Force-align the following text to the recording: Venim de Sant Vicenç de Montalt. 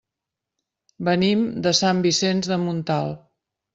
Venim 1.09 1.43
de 1.67 1.75
Sant 1.81 2.01
Vicenç 2.09 2.51
de 2.53 2.59
Montalt. 2.67 3.21